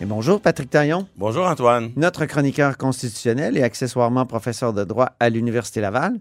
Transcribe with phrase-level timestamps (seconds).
[0.00, 1.90] Et bonjour Patrick Taillon, Bonjour Antoine.
[1.96, 6.20] notre chroniqueur constitutionnel et accessoirement professeur de droit à l'Université Laval.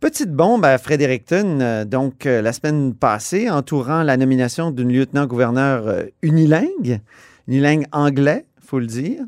[0.00, 5.86] Petite bombe à Fredericton, euh, donc euh, la semaine passée, entourant la nomination d'une lieutenant-gouverneur
[5.88, 7.00] euh, unilingue,
[7.48, 9.22] unilingue anglais, faut le dire,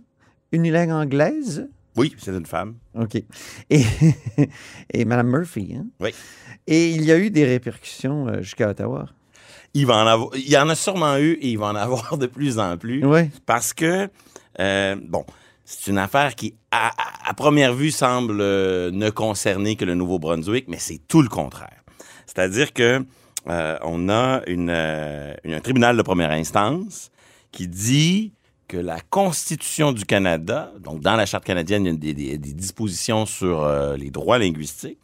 [0.53, 1.67] unilingue anglaise?
[1.97, 2.75] Oui, c'est une femme.
[2.95, 3.15] OK.
[3.71, 3.83] Et,
[4.93, 5.77] et Mme Murphy.
[5.79, 5.87] hein?
[6.01, 6.11] Oui.
[6.67, 9.07] Et il y a eu des répercussions jusqu'à Ottawa.
[9.79, 12.19] Il, va en avoir, il y en a sûrement eu et il va en avoir
[12.19, 13.05] de plus en plus.
[13.05, 13.31] Oui.
[13.47, 14.09] Parce que,
[14.61, 15.25] euh, bon,
[15.65, 16.93] c'est une affaire qui, à,
[17.37, 21.83] première vue, semble euh, ne concerner que le Nouveau-Brunswick, mais c'est tout le contraire.
[22.27, 23.05] C'est-à-dire que
[23.49, 24.71] euh, on a une,
[25.45, 27.11] une- un tribunal de première instance
[27.53, 28.33] qui dit
[28.67, 32.39] que la Constitution du Canada, donc dans la Charte canadienne, il y a des, des-
[32.39, 34.99] des dispositions sur les droits linguistiques,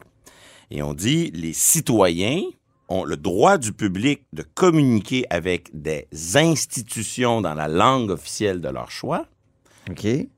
[0.69, 2.41] et on dit les citoyens
[2.89, 8.69] ont le droit du public de communiquer avec des institutions dans la langue officielle de
[8.69, 9.25] leur choix,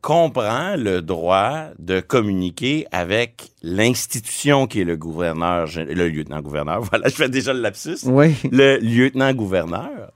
[0.01, 6.81] comprend le droit de communiquer avec l'institution qui est le gouverneur, le lieutenant-gouverneur.
[6.89, 7.99] Voilà, je fais déjà le lapsus.
[8.05, 8.35] Oui.
[8.51, 10.11] Le lieutenant-gouverneur.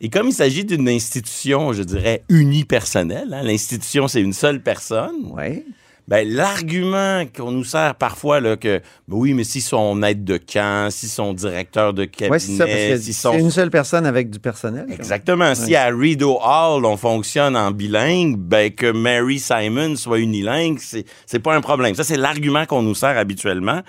[0.00, 5.32] Et comme il s'agit d'une institution, je dirais, unipersonnelle, hein, l'institution, c'est une seule personne,
[5.32, 5.64] Oui.
[6.06, 10.36] Ben, l'argument qu'on nous sert parfois, là, que ben oui, mais si son aide de
[10.36, 14.28] camp, si son directeur de cabinet, ça, parce que si c'est une seule personne avec
[14.28, 14.86] du personnel.
[14.90, 15.54] Exactement.
[15.54, 21.04] Si à Rideau Hall, on fonctionne en bilingue, ben que Mary Simon soit unilingue, c'est,
[21.26, 21.94] c'est pas un problème.
[21.94, 23.80] Ça, c'est l'argument qu'on nous sert habituellement.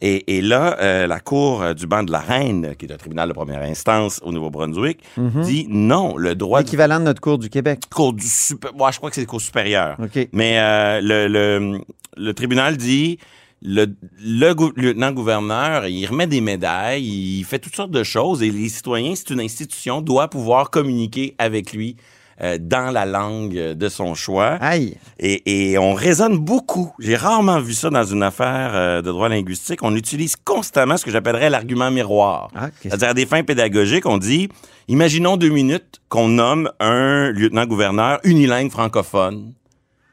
[0.00, 2.96] Et, et là, euh, la Cour euh, du banc de la Reine, qui est un
[2.96, 7.38] tribunal de première instance au Nouveau-Brunswick, dit non, le droit de L'équivalent de notre cours
[7.38, 7.80] du Québec.
[7.94, 8.74] cour du super...
[8.74, 9.96] Moi, je crois que c'est cour supérieur.
[10.02, 10.28] OK.
[10.32, 11.80] Mais euh, le, le,
[12.16, 13.18] le tribunal dit
[13.62, 13.86] le,
[14.22, 17.02] le gou- lieutenant-gouverneur, il remet des médailles,
[17.38, 21.34] il fait toutes sortes de choses et les citoyens, c'est une institution, doit pouvoir communiquer
[21.38, 21.96] avec lui
[22.40, 24.58] euh, dans la langue de son choix.
[24.60, 24.96] Aïe.
[25.18, 26.92] Et, et on raisonne beaucoup.
[26.98, 29.80] J'ai rarement vu ça dans une affaire euh, de droit linguistique.
[29.82, 32.50] On utilise constamment ce que j'appellerais l'argument miroir.
[32.54, 34.48] Ah, C'est-à-dire à des fins pédagogiques, on dit,
[34.88, 39.52] imaginons deux minutes qu'on nomme un lieutenant-gouverneur unilingue francophone.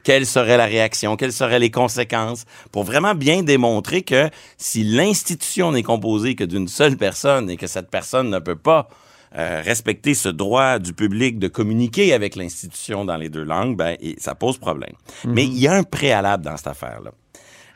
[0.04, 1.16] Quelle serait la réaction?
[1.16, 2.44] Quelles seraient les conséquences?
[2.72, 7.68] Pour vraiment bien démontrer que si l'institution n'est composée que d'une seule personne et que
[7.68, 8.88] cette personne ne peut pas
[9.36, 13.96] euh, respecter ce droit du public de communiquer avec l'institution dans les deux langues, ben,
[14.00, 14.92] et ça pose problème.
[15.24, 17.12] Mais il y a un préalable dans cette affaire-là.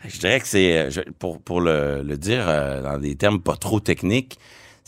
[0.06, 3.56] Je dirais que c'est, euh, pour, pour le, le dire euh, dans des termes pas
[3.56, 4.38] trop techniques,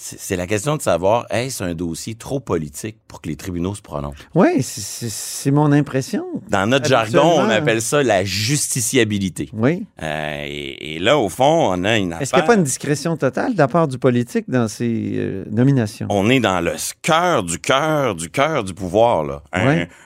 [0.00, 3.82] c'est la question de savoir, est-ce un dossier trop politique pour que les tribunaux se
[3.82, 4.14] prononcent?
[4.32, 6.24] Oui, c'est- mon impression.
[6.50, 9.48] Dans notre jargon, on appelle ça la justiciabilité.
[9.52, 9.86] Oui.
[10.00, 12.22] Euh, et, et là, au fond, on a une affaire...
[12.22, 15.14] Est-ce qu'il n'y a pas une discrétion totale de la part du politique dans ces
[15.16, 16.06] euh, nominations?
[16.10, 19.24] On est dans le cœur du cœur du cœur du pouvoir.
[19.24, 19.42] Là.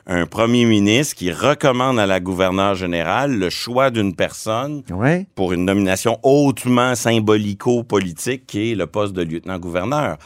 [0.07, 5.27] Un, premier ministre qui recommande à la gouverneure générale le choix d'une personne Oui.
[5.35, 9.82] pour une nomination hautement symbolico-politique qui est le poste de lieutenant-gouverneur.
[9.87, 10.19] 那儿。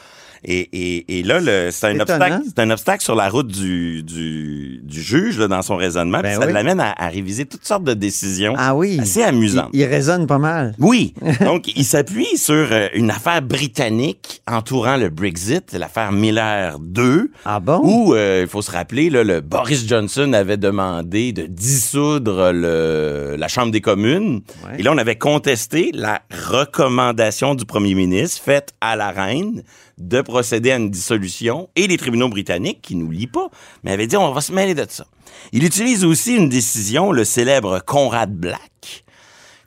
[0.49, 1.41] Et, et, et là,
[1.73, 5.75] c'est un, obstacle, un obstacle sur la route du, du, du juge là, dans son
[5.75, 6.21] raisonnement.
[6.21, 6.53] Ben puis ça oui.
[6.53, 8.97] l'amène à, à réviser toutes sortes de décisions Ah oui.
[9.01, 9.71] assez amusantes.
[9.73, 10.75] Il, il résonne pas mal.
[10.79, 11.15] Oui.
[11.41, 17.59] Donc, il s'appuie sur euh, une affaire britannique entourant le Brexit, l'affaire Miller 2, Ah
[17.59, 17.81] bon?
[17.83, 23.35] où, euh, il faut se rappeler, là, le Boris Johnson avait demandé de dissoudre le,
[23.37, 24.43] la Chambre des communes.
[24.65, 24.77] Ouais.
[24.79, 29.63] Et là, on avait contesté la recommandation du premier ministre faite à la reine
[29.99, 33.49] de procéder à une dissolution et les tribunaux britanniques, qui nous lient pas,
[33.83, 35.07] mais avaient dit on va se mêler de ça.
[35.53, 39.05] Il utilise aussi une décision, le célèbre Conrad Black,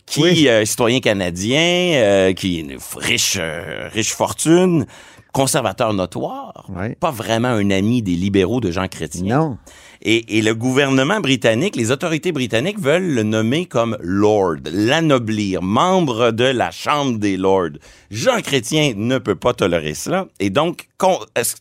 [0.05, 0.47] qui Oui.
[0.47, 1.59] euh, citoyen canadien,
[1.95, 4.85] euh, qui est riche, euh, riche fortune,
[5.33, 6.67] conservateur notoire,
[6.99, 9.37] pas vraiment un ami des libéraux de Jean Chrétien.
[9.37, 9.57] Non.
[10.01, 16.31] Et, et le gouvernement britannique, les autorités britanniques veulent le nommer comme Lord, l'anoblir, membre
[16.31, 17.77] de la Chambre des Lords.
[18.09, 20.27] Jean Chrétien ne peut pas tolérer cela.
[20.39, 20.87] Et donc,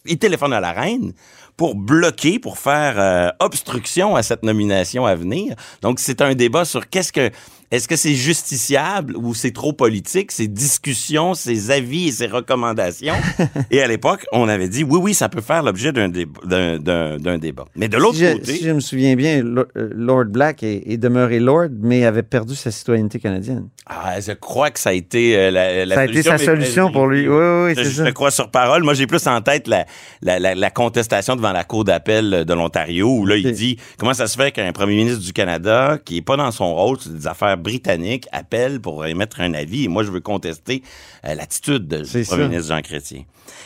[0.06, 1.12] il téléphone à la reine
[1.56, 5.56] pour bloquer, pour faire euh, obstruction à cette nomination à venir?
[5.82, 7.30] Donc, c'est un débat sur qu'est-ce que
[7.70, 13.14] est-ce que c'est justiciable ou c'est trop politique, ces discussions, ces avis et ces recommandations?
[13.70, 16.78] et à l'époque, on avait dit oui, oui, ça peut faire l'objet d'un dé- d'un-
[16.78, 17.66] d'un- d'un débat.
[17.76, 20.82] Mais de l'autre Si je, côté, si je me souviens bien, euh, Lord Black est,
[20.86, 23.68] est demeuré Lord, mais avait perdu sa citoyenneté canadienne.
[23.86, 26.90] ah, je crois que ça a été euh, la, la ça a été sa solution
[26.90, 27.28] pour lui.
[27.28, 28.04] Oui, oui, oui, Je, c'est je ça.
[28.04, 28.82] le crois sur parole.
[28.82, 29.84] Moi, j'ai plus en tête la,
[30.22, 34.14] la, la, la contestation devant la Cour d'appel de l'Ontario, où là, il dit comment
[34.14, 37.12] ça se fait qu'un premier ministre du Canada, qui est pas dans son rôle, c'est
[37.14, 39.84] des affaires britanniques, appelle pour émettre un avis.
[39.84, 40.82] Et moi, je veux contester
[41.26, 42.36] euh, l'attitude du premier ça.
[42.48, 43.22] ministre Jean Chrétien.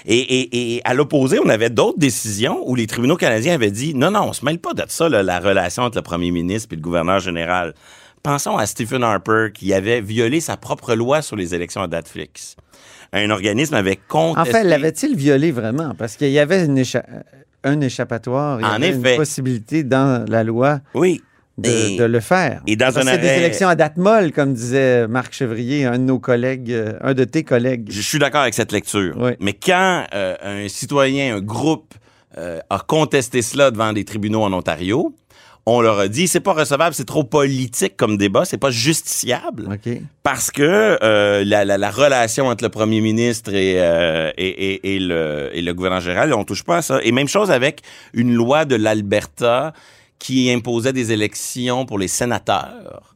[0.06, 3.94] Et, et, et à l'opposé, on avait d'autres décisions où les tribunaux canadiens avaient dit
[3.94, 6.69] non, non, on se mêle pas de ça, là, la relation entre le premier ministre
[6.73, 7.75] et le gouverneur général.
[8.23, 12.09] Pensons à Stephen Harper qui avait violé sa propre loi sur les élections à date
[12.09, 12.56] fixe.
[13.12, 14.53] Un organisme avait En contesté.
[14.53, 15.94] fait, l'avait-il violé vraiment?
[15.99, 17.05] Parce qu'il y avait une écha-
[17.65, 19.11] un échappatoire, il y En avait effet.
[19.12, 21.21] une possibilité dans la loi Oui.
[21.58, 22.62] De, Et- de le faire.
[22.66, 26.19] et dans un des élections à date molle, comme disait Marc Chevrier, un de nos
[26.19, 27.88] collègues, euh, un de tes collègues.
[27.90, 29.14] Je suis d'accord avec cette lecture.
[29.19, 29.32] Oui.
[29.40, 31.94] Mais quand euh, un citoyen, un groupe
[32.38, 35.14] euh, a contesté cela devant des tribunaux en Ontario,
[35.66, 39.69] on leur a dit c'est pas recevable, c'est trop politique comme débat, c'est pas justiciable
[40.25, 44.96] parce que euh, la, la- la relation entre le premier ministre et, euh, et, et-
[44.96, 46.98] et le, et le gouverneur général, on touche pas à ça.
[47.05, 47.82] Et même chose avec
[48.14, 49.72] une loi de l'Alberta
[50.22, 53.14] qui imposait des élections pour les sénateurs.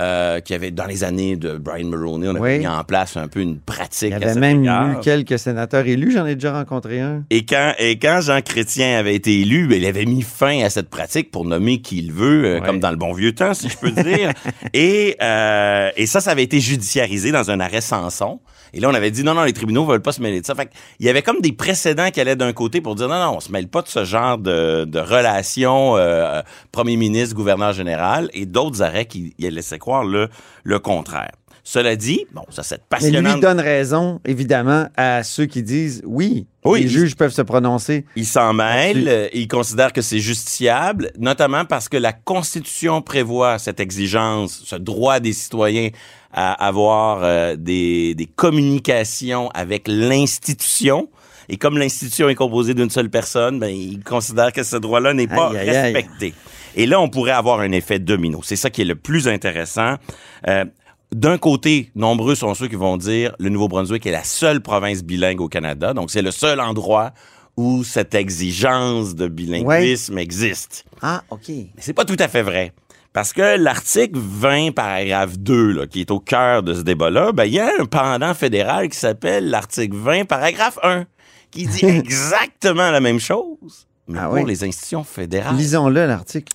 [0.00, 2.58] Euh, qui avait dans les années de Brian Mulroney, on avait Oui.
[2.60, 4.12] mis en place un peu une pratique.
[4.16, 4.92] Il y à avait même égard.
[4.92, 7.24] eu quelques sénateurs élus, j'en ai déjà rencontré un.
[7.30, 10.70] Et quand, et quand Jean Chrétien avait été élu, ben, il avait mis fin à
[10.70, 13.68] cette pratique pour nommer qui il veut, euh, comme dans le bon vieux temps, si
[13.68, 14.30] je peux dire.
[14.72, 18.38] et, euh, et ça, ça avait été judiciarisé dans un arrêt Sanson.
[18.72, 20.54] Et là, on avait dit non, non, les tribunaux veulent pas se mêler de ça.
[20.54, 20.70] Fait
[21.00, 23.40] il y avait comme des précédents qui allaient d'un côté pour dire non, non, on
[23.40, 26.42] se mêle pas de ce genre de, de relation euh,
[26.72, 30.28] premier ministre, gouverneur général, et d'autres arrêts qui laissaient croire le,
[30.64, 31.32] le contraire.
[31.70, 33.36] Cela dit, bon, ça c'est Mais lui passionnant.
[33.36, 38.06] donne raison, évidemment, à ceux qui disent oui, Oui, les juges peuvent se prononcer.
[38.16, 39.08] Il s'en mêle, Là-dessus.
[39.10, 44.76] euh, il considère que c'est justiciable, notamment parce que la Constitution prévoit cette exigence, ce
[44.76, 45.90] droit des citoyens
[46.32, 51.08] à avoir euh, des, des communications avec l'institution.
[51.50, 55.26] Et comme l'institution est composée d'une seule personne, ben, il considère que ce droit-là n'est
[55.26, 55.92] pas Aïe, aïe, aïe.
[55.94, 56.34] respecté.
[56.76, 58.40] Et là, on pourrait avoir un effet domino.
[58.42, 59.96] C'est ça qui est le plus intéressant.
[60.46, 60.64] Euh,
[61.14, 65.40] d'un côté, nombreux sont ceux qui vont dire le Nouveau-Brunswick est la seule province bilingue
[65.40, 67.12] au Canada, donc c'est le seul endroit
[67.56, 70.84] où cette exigence de bilinguisme existe.
[71.02, 71.48] Ah, OK.
[71.48, 72.72] Mais c'est pas tout à fait vrai.
[73.12, 77.46] Parce que l'article 20, paragraphe 2, là, qui est au cœur de ce débat-là, ben,
[77.46, 81.06] il y a un pendant fédéral qui s'appelle l'article 20, paragraphe 1,
[81.50, 84.44] qui dit exactement la même chose, mais Ah pour oui?
[84.46, 85.56] les institutions fédérales.
[85.56, 86.52] Lisons-le, l'article.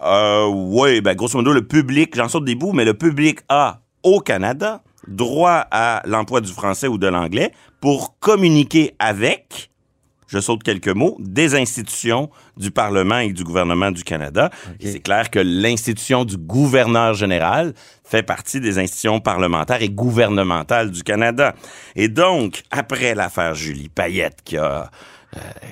[0.00, 3.80] Euh, oui, ben, grosso modo, le public, j'en saute des bouts, mais le public a,
[4.06, 7.50] au Canada, droit à l'emploi du français ou de l'anglais
[7.80, 9.68] pour communiquer avec,
[10.28, 14.50] je saute quelques mots, des institutions du Parlement et du gouvernement du Canada.
[14.80, 17.74] C'est clair que l'institution du gouverneur général
[18.04, 21.56] fait partie des institutions parlementaires et gouvernementales du Canada.
[21.96, 24.88] Et donc, après l'affaire Julie Payette qui a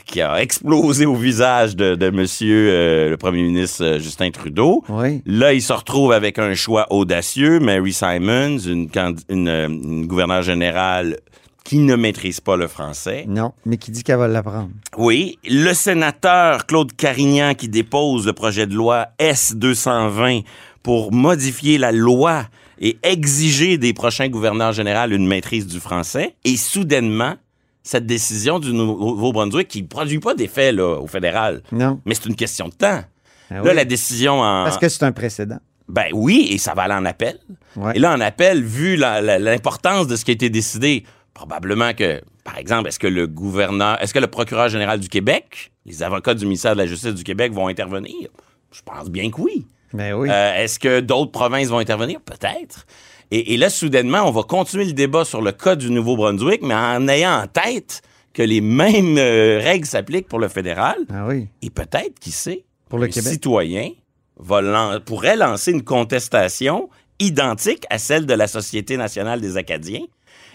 [0.07, 4.85] qui a explosé au visage de, de monsieur euh, le premier ministre euh, Justin Trudeau.
[4.89, 5.23] Oui.
[5.27, 7.61] Là, il se retrouve avec un choix audacieux.
[7.61, 8.89] Mary Simons, une,
[9.29, 11.19] une, euh, une gouverneure générale
[11.65, 13.25] qui ne maîtrise pas le français.
[13.27, 14.69] Non, mais qui dit qu'elle va l'apprendre.
[14.99, 20.45] Oui, le sénateur Claude Carignan qui dépose le projet de loi S-220
[20.83, 22.45] pour modifier la loi
[22.79, 26.35] et exiger des prochains gouverneurs généraux une maîtrise du français.
[26.45, 27.37] Et soudainement,
[27.85, 32.01] cette décision du Nouveau-Brunswick qui ne produit pas d'effet là, au fédéral, Non.
[32.05, 33.03] mais c'est une question de temps.
[33.51, 34.65] Ah Là, la décision en...
[34.65, 35.59] Parce que c'est un précédent.
[35.87, 37.39] Ben oui, et ça va aller en appel.
[37.77, 37.93] Ouais.
[37.95, 41.93] Et là, en appel, vu la- la- l'importance de ce qui a été décidé, probablement
[41.93, 46.03] que, par exemple, est-ce que le gouverneur, est-ce que le procureur général du Québec, les
[46.03, 48.29] avocats du ministère de la Justice du Québec vont intervenir?
[48.73, 49.67] Je pense bien que oui.
[49.93, 50.29] Ben oui.
[50.31, 52.19] Euh, est-ce que d'autres provinces vont intervenir?
[52.23, 52.87] Peut-être.
[53.31, 56.75] Et, et là, soudainement, on va continuer le débat sur le cas du Nouveau-Brunswick, mais
[56.75, 58.03] en ayant en tête
[58.33, 60.97] que les mêmes euh, règles s'appliquent pour le fédéral.
[61.13, 61.49] ah oui.
[61.63, 63.33] Et peut-être, qui sait, Pour le Québec.
[63.33, 63.91] citoyen
[64.39, 66.89] va lan- pourrait lancer une contestation
[67.21, 70.05] identique à celle de la Société nationale des Acadiens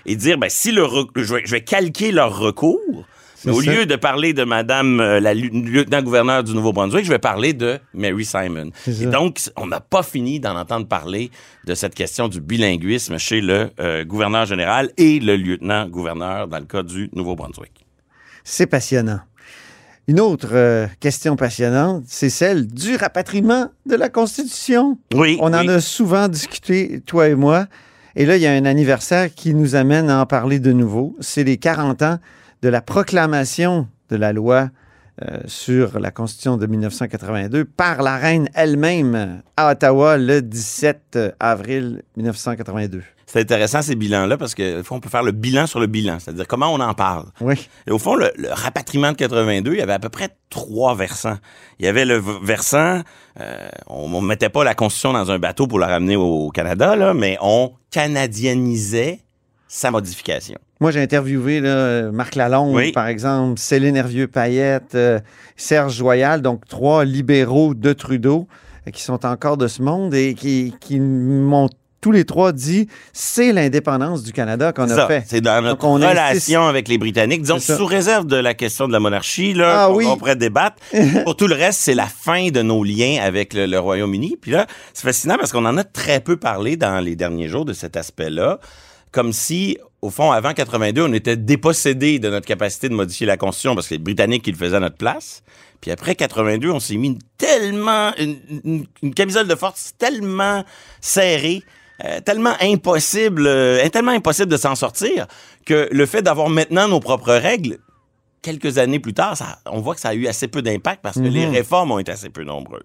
[0.06, 0.86] et dire, ben, si le
[1.16, 3.06] je, vais, je vais calquer leur recours,
[3.48, 3.72] au ça.
[3.72, 8.26] lieu de parler de Madame euh, la lieutenant-gouverneur du Nouveau-Brunswick, je vais parler de Mary
[8.26, 8.72] Simon.
[8.88, 11.32] Et donc, on n'a pas fini d'en entendre parler
[11.66, 16.66] de cette question du bilinguisme chez le euh, gouverneur général et le lieutenant-gouverneur dans le
[16.66, 17.86] cas du Nouveau-Brunswick.
[18.44, 19.20] C'est passionnant.
[20.08, 24.98] Une autre euh, question passionnante, c'est celle du rapatriement de la Constitution.
[25.14, 25.38] Oui.
[25.40, 25.70] On en oui.
[25.70, 27.68] a souvent discuté, toi et moi.
[28.16, 31.16] Et là, il y a un anniversaire qui nous amène à en parler de nouveau.
[31.20, 32.18] C'est les 40 ans
[32.62, 34.70] de la proclamation de la loi
[35.22, 42.04] euh, sur la Constitution de 1982 par la reine elle-même à Ottawa le 17 avril
[42.16, 43.04] 1982.
[43.26, 46.48] C'est intéressant ces bilans-là parce que on peut faire le bilan sur le bilan, c'est-à-dire
[46.48, 47.26] comment on en parle.
[47.42, 47.70] Oui.
[47.86, 50.96] Et au fond, le, le rapatriement de 82, il y avait à peu près trois
[50.96, 51.38] versants.
[51.80, 53.02] Il y avait le versant,
[53.40, 56.96] euh, on ne mettait pas la Constitution dans un bateau pour la ramener au Canada,
[56.96, 59.20] là, mais on canadianisait
[59.68, 60.58] sa modification.
[60.82, 62.92] Moi, j'ai interviewé là, Marc Lalonde, Oui.
[62.94, 65.20] par exemple, Céline Hervieux-Payette, euh,
[65.58, 68.48] Serge Joyal, donc trois libéraux de Trudeau
[68.88, 71.68] euh, qui sont encore de ce monde et qui, qui m'ont
[72.02, 75.08] tous les trois dit c'est l'indépendance du Canada qu'on a ça.
[75.08, 75.24] fait.
[75.28, 77.42] C'est dans notre Donc, on relation avec les Britanniques.
[77.42, 80.06] Disons, sous réserve de la question de la monarchie, là, Ah qu'on oui.
[80.08, 80.78] on pourrait débattre.
[81.26, 84.38] Pour tout le reste, c'est la fin de nos liens avec le, le Royaume-Uni.
[84.42, 87.66] Puis là, c'est fascinant parce qu'on en a très peu parlé dans les derniers jours
[87.66, 88.60] de cet aspect-là.
[89.12, 93.38] Comme si, au fond, avant 82, on était dépossédé de notre capacité de modifier la
[93.38, 95.44] Constitution parce que les Britanniques qui le faisaient à notre place.
[95.82, 100.64] Puis après 82, on s'est mis une tellement, une, une- une camisole de force tellement
[101.02, 101.64] serrée,
[102.06, 105.26] euh, tellement impossible, euh, tellement impossible de s'en sortir
[105.66, 107.78] que le fait d'avoir maintenant nos propres règles,
[108.42, 111.16] quelques années plus tard, ça- on voit que ça a eu assez peu d'impact parce
[111.18, 111.54] que les Mhm.
[111.54, 112.82] réformes ont été assez peu nombreuses.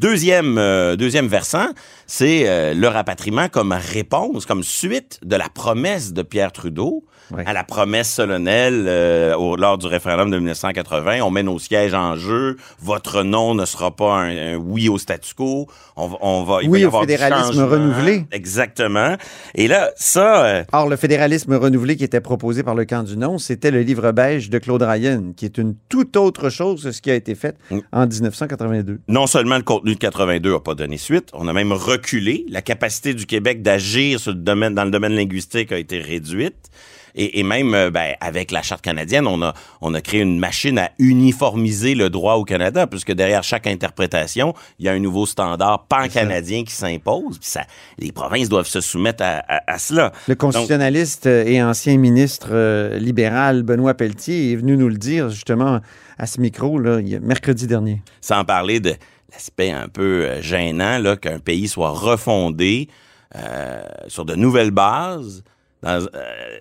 [0.00, 1.68] Deuxième, euh, deuxième versant,
[2.06, 7.42] c'est euh, le rapatriement comme réponse, comme suite de la promesse de Pierre Trudeau Oui.
[7.44, 11.20] à la promesse solennelle euh, au- lors du référendum de 1980.
[11.22, 12.56] On met nos sièges en jeu.
[12.80, 15.66] Votre non ne sera pas un, un oui au statu quo.
[15.96, 18.24] On va, on va, il va Oui y au avoir fédéralisme renouvelé.
[18.30, 19.16] Exactement.
[19.54, 23.16] Et là, ça, euh, Or, le fédéralisme renouvelé qui était proposé par le camp du
[23.16, 26.92] non, c'était le livre beige de Claude Ryan, qui est une toute autre chose que
[26.92, 27.78] ce qui a été fait Mm.
[27.92, 29.00] en 1982.
[29.08, 32.44] non seulement le contenu de 82 n'a pas donné suite, on a même reculé.
[32.50, 36.70] La capacité du Québec d'agir sur le domaine, dans le domaine linguistique a été réduite.
[37.16, 40.38] Et, et même euh, ben, avec la charte canadienne, on a, on a créé une
[40.38, 44.98] machine à uniformiser le droit au Canada, puisque derrière chaque interprétation, il y a un
[44.98, 47.38] nouveau standard pan-canadien qui s'impose.
[47.40, 47.62] Ça,
[47.98, 50.12] les provinces doivent se soumettre à, à- à cela.
[50.28, 55.80] Le constitutionnaliste et ancien ministre euh, libéral Benoît Pelletier est venu nous le dire justement
[56.18, 58.02] à ce micro là, mercredi dernier.
[58.20, 58.94] sans parler de
[59.32, 62.88] l'aspect un peu euh, gênant là qu'un pays soit refondé
[63.34, 65.42] euh, sur de nouvelles bases
[65.86, 66.58] dans, euh,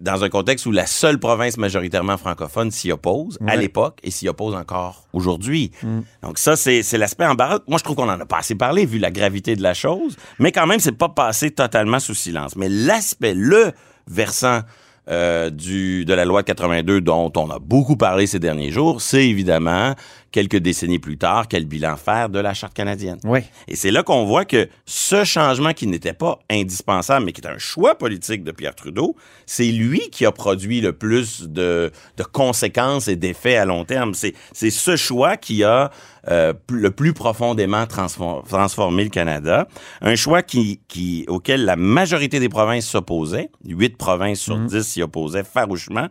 [0.00, 4.28] dans un contexte où la seule province majoritairement francophone s'y oppose à l'époque et s'y
[4.28, 5.70] oppose encore aujourd'hui.
[5.82, 6.00] Mm.
[6.22, 7.60] Donc ça, c'est c'est l'aspect embarras.
[7.68, 10.16] Moi, je trouve qu'on en a pas assez parlé vu la gravité de la chose,
[10.38, 12.56] mais quand même, c'est pas passé totalement sous silence.
[12.56, 13.72] Mais l'aspect, le
[14.08, 14.62] versant
[15.08, 19.00] euh, du, de la loi de 82 dont on a beaucoup parlé ces derniers jours,
[19.00, 19.94] c'est évidemment,
[20.32, 23.18] quelques décennies plus tard, quel bilan faire de la Charte canadienne.
[23.24, 23.40] Oui.
[23.68, 27.46] Et c'est là qu'on voit que ce changement qui n'était pas indispensable, mais qui est
[27.46, 29.14] un choix politique de Pierre Trudeau,
[29.46, 34.14] c'est lui qui a produit le plus de, de conséquences et d'effets à long terme.
[34.14, 35.90] C'est, c'est ce choix qui a
[36.30, 39.66] euh, le plus profondément transfor- transformé le Canada.
[40.00, 43.50] Un choix qui, qui, auquel la majorité des provinces s'opposaient.
[43.66, 46.08] Huit provinces sur dix s'y opposaient farouchement.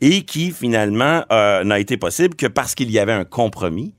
[0.00, 3.94] Et qui, finalement, euh, n'a été possible que parce qu'il y avait un compromis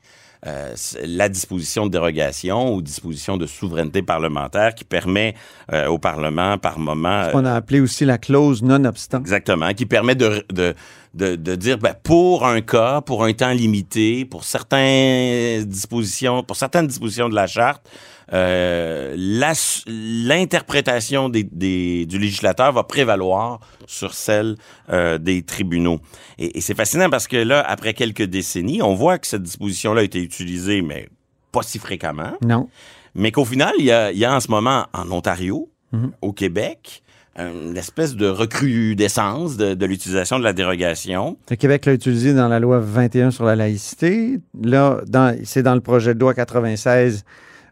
[0.48, 5.34] euh, la disposition de dérogation ou disposition de souveraineté parlementaire qui permet
[5.74, 9.22] euh, au Parlement par moment euh, On a appelé aussi la clause non-obstant.
[9.22, 10.76] Exactement, qui permet de, de,
[11.16, 16.56] de, de dire ben, pour un cas, pour un temps limité, pour certaines dispositions, pour
[16.58, 17.90] certaines dispositions de la charte,
[18.34, 19.16] euh,
[19.88, 24.56] l'interprétation des, des- du législateur va prévaloir sur celle
[24.90, 26.00] euh, des tribunaux.
[26.38, 30.02] Et, et c'est fascinant parce que là, après quelques décennies, on voit que cette disposition-là
[30.02, 31.08] a été utilisée, mais
[31.52, 32.68] pas si fréquemment Non.
[33.14, 36.12] mais qu'au final, il y a, il y a en ce moment en Ontario, Mhm.
[36.24, 37.04] au Québec,
[37.38, 41.38] une espèce de recrudescence de, de l'utilisation de la dérogation.
[41.50, 44.40] Le Québec l'a utilisé dans la loi 21 sur la laïcité.
[44.64, 47.24] Là, dans- c'est dans le projet de loi 96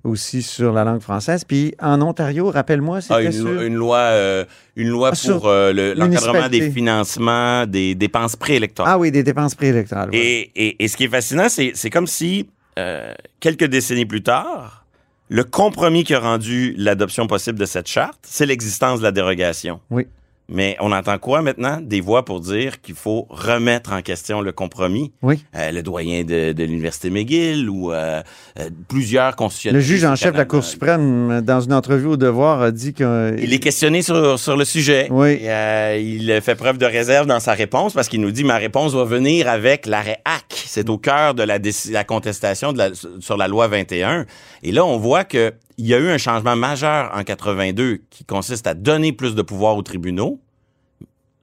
[0.03, 1.45] aussi sur la langue française.
[1.45, 3.61] Puis en Ontario, rappelle-moi, c'était Ah, une, sur...
[3.61, 4.43] une loi, euh,
[4.75, 8.93] une loi Ah, pour euh, le- l'encadrement des financements des dépenses préélectorales.
[8.93, 10.09] Ah oui, des dépenses préélectorales.
[10.11, 14.23] Et, et, et ce qui est fascinant, c'est c'est comme si, euh, quelques décennies plus
[14.23, 14.82] tard,
[15.29, 19.79] le compromis qui a rendu l'adoption possible de cette charte, c'est l'existence de la dérogation.
[19.89, 20.07] Oui.
[20.49, 21.79] Mais on entend quoi maintenant?
[21.81, 25.11] Des voix pour dire qu'il faut remettre en question le compromis.
[25.21, 25.43] Oui.
[25.55, 28.21] Euh, le doyen de, de l'Université McGill ou euh,
[28.59, 29.77] euh, plusieurs constitutionnels.
[29.81, 32.93] Le juge en chef de la Cour suprême, dans une entrevue au Devoir, a dit
[32.93, 33.35] que...
[33.41, 35.07] Il est questionné sur, sur le sujet.
[35.11, 35.37] Oui.
[35.41, 38.57] Et, euh, il fait preuve de réserve dans sa réponse parce qu'il nous dit ma
[38.57, 40.63] réponse va venir avec l'arrêt HAC.
[40.65, 41.57] C'est au cœur de la,
[41.91, 42.89] la contestation de la-
[43.21, 44.25] sur la loi 21.
[44.61, 48.25] Et là, on voit que il y a eu un changement majeur en 82 qui
[48.25, 50.39] consiste à donner plus de pouvoir aux tribunaux,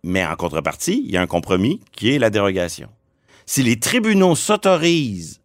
[0.02, 2.88] mais en contrepartie, il y a un compromis qui est la dérogation.
[3.46, 5.40] Si les tribunaux s'autorisent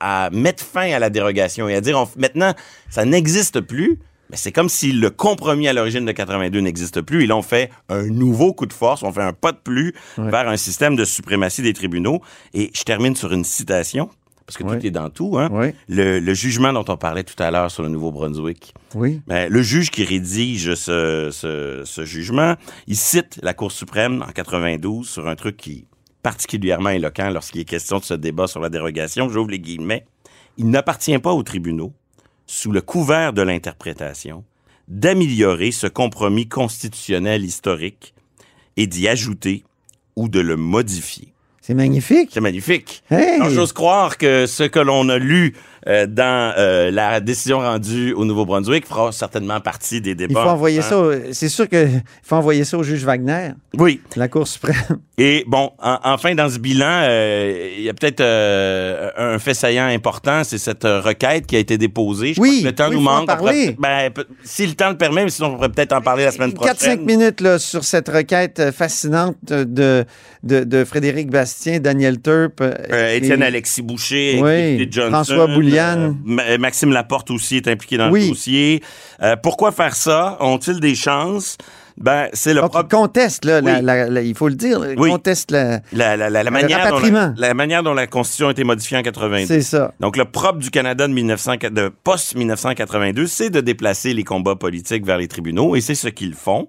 [0.00, 2.54] à mettre fin à la dérogation et à dire on- maintenant
[2.88, 3.98] ça n'existe plus,
[4.30, 7.24] mais c'est comme si le compromis à l'origine de 82 n'existe plus.
[7.24, 9.94] Et là, on fait un nouveau coup de force, on fait un pas de plus
[10.18, 10.30] Ouais.
[10.30, 12.20] vers un système de suprématie des tribunaux.
[12.54, 14.10] Et je termine sur une citation,
[14.48, 15.36] parce que tout est dans tout.
[15.38, 15.50] Hein?
[15.52, 18.72] Oui, Le, le jugement dont on parlait tout à l'heure sur le Nouveau-Brunswick.
[18.94, 19.20] oui.
[19.26, 22.54] Ben, le juge qui rédige ce, ce, ce jugement,
[22.86, 25.84] il cite la Cour suprême en 92 sur un truc qui est
[26.22, 29.28] particulièrement éloquent lorsqu'il est question de ce débat sur la dérogation.
[29.28, 30.06] J'ouvre les guillemets.
[30.56, 31.92] Il n'appartient pas aux tribunaux,
[32.46, 34.44] sous le couvert de l'interprétation,
[34.88, 38.14] d'améliorer ce compromis constitutionnel historique
[38.78, 39.64] et d'y ajouter
[40.16, 41.34] ou de le modifier.
[41.68, 42.30] C'est magnifique.
[42.32, 43.02] C'est magnifique.
[43.10, 43.34] Hey!
[43.34, 45.52] Alors, j'ose croire que ce que l'on a lu
[45.88, 50.42] euh, dans euh, la décision rendue au Nouveau-Brunswick fera certainement partie des Il débats.
[50.42, 50.82] faut envoyer hein.
[50.82, 51.02] ça.
[51.32, 54.00] C'est sûr qu'il faut envoyer ça au juge Wagner, Oui.
[54.16, 54.74] la Cour suprême.
[55.16, 58.20] Et bon, en- enfin, dans ce bilan, euh, il y a peut-être
[59.16, 62.34] un fait saillant important, c'est cette requête qui a été déposée.
[62.34, 63.36] Je Oui, crois que le temps oui, nous manque.
[63.38, 64.10] Pourrait ben,
[64.44, 66.74] si le temps le permet, mais sinon on pourrait peut-être en parler la semaine prochaine.
[66.74, 70.04] 4-5 minutes là, sur cette requête fascinante de,
[70.42, 72.62] de, de Frédéric Bastien, Daniel Turp.
[73.12, 75.46] Étienne et- Alexis Boucher, Oui, Johnson, François
[75.78, 78.22] Euh, Ma- Maxime Laporte aussi est impliqué dans Oui.
[78.24, 78.82] le dossier.
[79.22, 80.36] Euh, pourquoi faire ça?
[80.40, 81.56] Ont-ils des chances?
[82.00, 83.82] Ben, c'est le il propre conteste, là, la- Oui.
[83.82, 85.10] la- la- il faut le dire, Oui.
[85.10, 85.80] conteste la.
[85.92, 86.16] la,
[86.48, 89.46] manière dont la, la manière dont la Constitution a été modifiée en 82.
[89.46, 89.92] C'est ça.
[89.98, 95.04] Donc, le propre du Canada de, 1900 de post-1982, c'est de déplacer les combats politiques
[95.04, 96.68] vers les tribunaux, et c'est ce qu'ils font.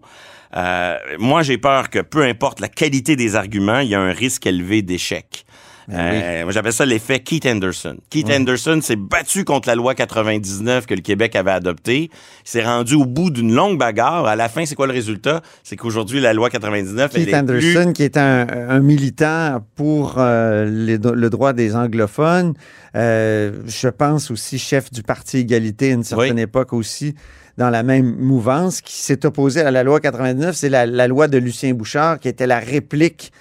[0.57, 4.11] Euh, moi, j'ai peur que peu importe la qualité des arguments, il y a un
[4.11, 5.45] risque élevé d'échec.
[5.89, 7.97] Ben Euh, Moi, j'appelle ça l'effet Keith Anderson.
[8.09, 12.09] Keith Anderson s'est battu contre la loi 99 que le Québec avait adoptée.
[12.45, 14.25] Il s'est rendu au bout d'une longue bagarre.
[14.25, 15.41] À la fin, c'est quoi le résultat?
[15.63, 19.65] C'est qu'aujourd'hui, la loi 99, Keith elle est plus- Anderson, qui est un, un militant
[19.75, 22.53] pour euh, les le droit des anglophones,
[22.95, 26.41] euh, je pense aussi chef du Parti Égalité à une certaine Oui.
[26.41, 27.15] époque aussi,
[27.57, 30.55] dans la même mouvance, qui s'est opposé à la loi 99.
[30.55, 33.31] C'est la, la loi de Lucien Bouchard qui était la réplique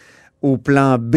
[0.43, 1.17] au plan B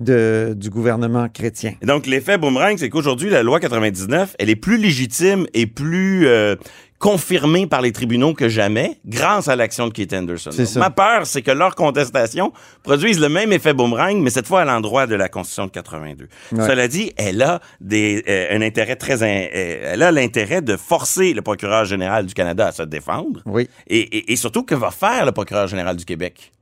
[0.00, 1.74] de, du gouvernement chrétien.
[1.82, 6.56] Donc, l'effet boomerang, c'est qu'aujourd'hui, la loi 99, elle est plus légitime et plus euh,
[6.98, 10.50] confirmée par les tribunaux que jamais, grâce à l'action de Keith Anderson.
[10.52, 10.80] C'est Donc, ça.
[10.80, 14.64] Ma peur, c'est que leurs contestations produisent le même effet boomerang, mais cette fois à
[14.66, 16.28] l'endroit de la Constitution de 82.
[16.52, 16.66] Ouais.
[16.66, 19.22] Cela dit, elle a des, euh, un intérêt très...
[19.22, 23.40] in- euh, elle a l'intérêt de forcer le procureur général du Canada à se défendre.
[23.46, 23.68] Oui.
[23.86, 26.52] Et, et- et surtout, que va faire le procureur général du Québec?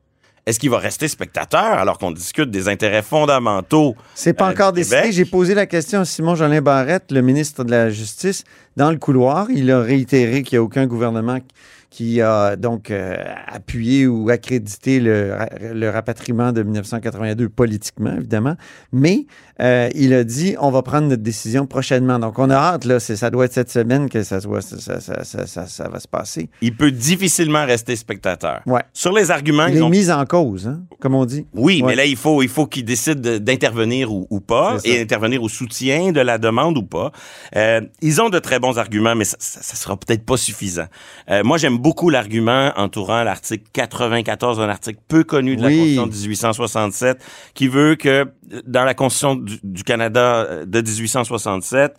[0.49, 4.73] Est-ce qu'il va rester spectateur alors qu'on discute des intérêts fondamentaux C'est pas euh, encore
[4.73, 5.13] décidé.
[5.13, 8.97] J'ai posé la question à Simon Jolin Barrette, le ministre de la Justice, dans le
[8.97, 9.49] couloir.
[9.51, 11.41] Il a réitéré qu'il n'y a aucun gouvernement
[11.91, 15.35] qui a donc euh, appuyé ou accrédité le,
[15.73, 18.57] le rapatriement de 1982 politiquement, évidemment.
[18.93, 19.27] Mais
[19.61, 22.19] euh, il a dit on va prendre notre décision prochainement.
[22.19, 25.01] Donc on a hâte, là, c'est- ça doit être cette semaine que ça, soit- ça,
[25.01, 26.51] ça- ça- va se passer.
[26.61, 28.61] il peut difficilement rester spectateur.
[28.67, 28.83] Ouais.
[28.93, 29.89] Sur les arguments, Il est ont...
[29.89, 31.47] mis en cause, hein, comme on dit.
[31.55, 31.89] Oui, Ouais.
[31.89, 35.43] mais là, il faut, il faut qu'ils décident de- d'intervenir ou, ou pas, et intervenir
[35.43, 37.13] au soutien de la demande ou pas.
[37.57, 40.87] Euh, ils ont de très bons arguments, mais ça, ça sera peut-être pas suffisant.
[41.31, 45.97] Euh, moi, j'aime beaucoup l'argument entourant l'article 94, un article peu connu de la Oui.
[45.97, 47.19] Constitution de 1867,
[47.55, 48.27] qui veut que
[48.67, 51.95] dans la Constitution du, du Canada euh, de 1867,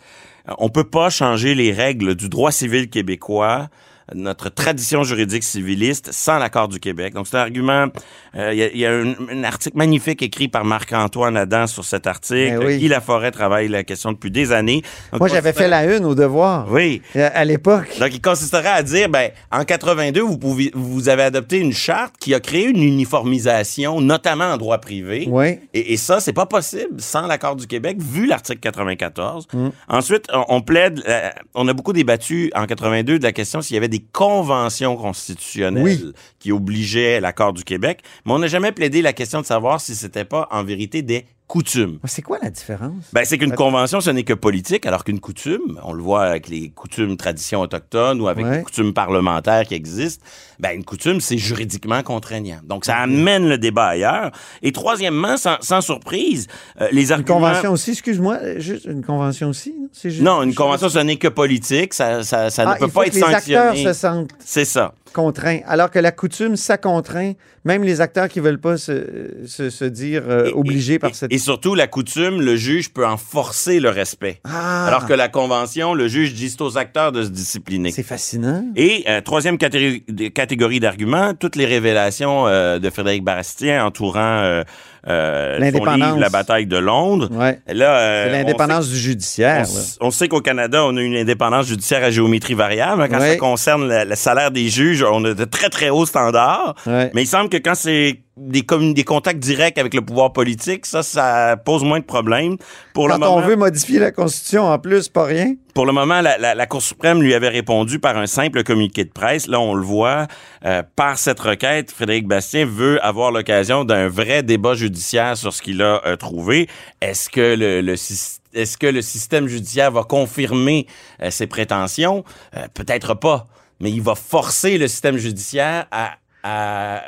[0.50, 3.70] euh, on peut pas changer les règles du droit civil québécois
[4.16, 7.14] notre tradition juridique civiliste sans l'accord du Québec.
[7.14, 7.88] Donc, c'est un argument...
[8.36, 11.68] euh, Il y a, il y a un, un article magnifique écrit par Marc-Antoine Adam
[11.68, 12.58] sur cet article.
[12.60, 12.78] Ben oui.
[12.78, 14.82] Guy Laforêt travaille la question depuis des années.
[15.12, 17.02] Donc, Moi, j'avais fait la une au devoir Oui.
[17.16, 17.98] euh, à l'époque.
[18.00, 22.16] Donc, il consisterait à dire, ben, en 82, vous, pouvez, vous avez adopté une charte
[22.20, 25.28] qui a créé une uniformisation, notamment en droit privé.
[25.30, 25.60] Oui.
[25.74, 29.48] Et, et ça, c'est pas possible sans l'accord du Québec, vu l'article 94.
[29.54, 29.68] Mm.
[29.90, 33.76] Ensuite, on, on plaide, euh, on a beaucoup débattu en 82 de la question s'il
[33.76, 36.14] y avait des conventions constitutionnelles Oui.
[36.40, 39.96] qui obligeaient l'accord du Québec, mais on n'a jamais plaidé la question de savoir si
[39.96, 41.98] c'était pas en vérité des coutume.
[42.06, 43.06] C'est quoi la différence?
[43.12, 46.48] Ben, c'est qu'une convention, ce n'est que politique, alors qu'une coutume, on le voit avec
[46.48, 48.58] les coutumes traditions autochtones ou avec Ouais.
[48.58, 50.24] les coutumes parlementaires qui existent,
[50.60, 52.60] ben, une coutume, c'est juridiquement contraignant.
[52.66, 54.30] Donc, ça amène le débat ailleurs.
[54.62, 56.46] Et troisièmement, sans, sans surprise,
[56.82, 57.40] euh, les Une arguments...
[57.40, 59.74] convention aussi, excuse-moi, juste une convention aussi?
[59.90, 59.94] Non?
[59.94, 61.94] C'est juste- Non, une convention, ce n'est que politique.
[61.94, 63.84] Ça, ça, ça Ah, ne peut pas que être les acteurs sanctionné.
[63.84, 64.94] se sentent C'est ça.
[65.14, 67.34] contraints, alors que la coutume, ça contraint
[67.66, 71.10] même les acteurs qui veulent pas se, se, se dire euh, Et- obligés et- par
[71.10, 71.34] et- cette...
[71.34, 74.40] Et surtout, la coutume, le juge peut en forcer le respect.
[74.46, 74.86] Ah!
[74.88, 77.92] Alors que la convention, le juge dit aux acteurs de se discipliner.
[77.92, 78.64] C'est fascinant.
[78.76, 84.64] Et euh, troisième catégorie, d'arguments, toutes les révélations euh, de Frédéric Bastien entourant
[85.06, 85.96] L'indépendance.
[85.96, 87.30] livre La bataille de Londres.
[87.32, 87.60] Ouais.
[87.68, 89.66] Là, euh, C'est l'indépendance du judiciaire.
[90.02, 93.08] On, sait qu'au Canada, on a une indépendance judiciaire à géométrie variable.
[93.10, 93.32] Quand Ouais.
[93.32, 96.76] ça concerne le, le salaire des juges, on a de très, très hauts standards.
[96.86, 97.12] Ouais.
[97.14, 100.86] Mais il semble que quand c'est des, commun- des contacts directs avec le pouvoir politique,
[100.86, 102.58] ça, ça pose moins de problèmes.
[102.94, 105.56] Pour le Quand moment, on veut modifier la Constitution, en plus, pas rien.
[105.74, 109.04] pour le moment, la, la- la Cour suprême lui avait répondu par un simple communiqué
[109.06, 109.48] de presse.
[109.48, 110.28] Là, on le voit,
[110.66, 115.62] euh, par cette requête, Frédéric Bastien veut avoir l'occasion d'un vrai débat judiciaire sur ce
[115.62, 116.68] qu'il a euh, trouvé.
[117.02, 120.88] Est-ce que le, le syst- est-ce que le système judiciaire va confirmer
[121.22, 122.24] euh, ses prétentions?
[122.58, 123.48] Euh, Peut-être pas.
[123.80, 127.02] Mais il va forcer le système judiciaire à, à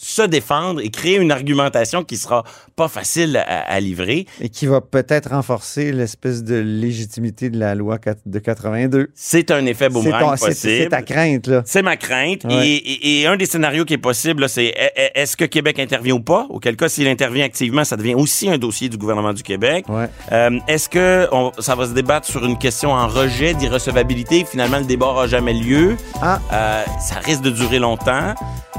[0.00, 2.44] se défendre et créer une argumentation qui sera
[2.76, 4.26] pas facile à, à livrer.
[4.40, 9.08] Et qui va peut-être renforcer l'espèce de légitimité de la loi de 82.
[9.14, 10.54] C'est un effet boomerang possible.
[10.54, 11.62] c'est ta crainte, là.
[11.66, 12.44] C'est ma crainte.
[12.44, 12.66] Ouais.
[12.68, 15.44] Et, et- et un des scénarios qui est possible, là, c'est est- est- est-ce que
[15.44, 16.46] Québec intervient ou pas?
[16.50, 19.84] Auquel cas, s'il intervient activement, ça devient aussi un dossier du gouvernement du Québec.
[19.88, 20.06] Ouais.
[20.32, 24.44] Euh, est-ce que on- ça va se débattre sur une question en rejet d'irrecevabilité?
[24.48, 25.96] Finalement, le débat n'aura jamais lieu.
[26.22, 26.40] Ah.
[26.52, 28.34] Euh, ça risque de durer longtemps.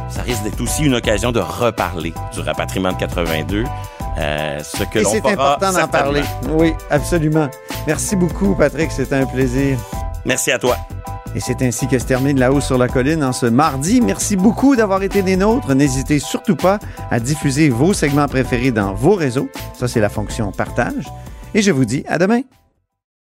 [0.09, 3.63] Ça risque d'être aussi une occasion de reparler du rapatriement de 82.
[4.19, 6.21] Euh, ce que l'on c'est important d'en parler.
[6.51, 7.49] Oui, absolument.
[7.87, 8.91] Merci beaucoup, Patrick.
[8.91, 9.79] C'était un plaisir.
[10.23, 10.77] Merci à toi.
[11.33, 14.01] Et c'est ainsi que se termine La Haut sur la Colline en ce mardi.
[14.01, 15.73] Merci beaucoup d'avoir été des nôtres.
[15.73, 16.77] N'hésitez surtout pas
[17.09, 19.49] à diffuser vos segments préférés dans vos réseaux.
[19.73, 21.07] Ça, c'est la fonction partage.
[21.55, 22.41] Et je vous dis à demain.